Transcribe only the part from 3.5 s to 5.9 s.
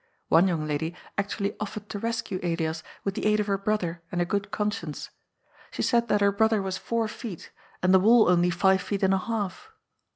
brother and a good con^ience. She